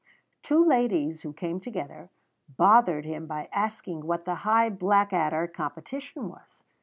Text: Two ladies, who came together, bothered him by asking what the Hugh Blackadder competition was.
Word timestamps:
Two 0.41 0.65
ladies, 0.65 1.21
who 1.21 1.31
came 1.31 1.59
together, 1.61 2.09
bothered 2.57 3.05
him 3.05 3.27
by 3.27 3.47
asking 3.51 4.07
what 4.07 4.25
the 4.25 4.37
Hugh 4.37 4.71
Blackadder 4.71 5.45
competition 5.45 6.27
was. 6.27 6.63